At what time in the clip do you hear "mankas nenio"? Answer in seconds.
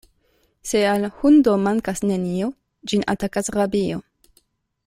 1.67-2.51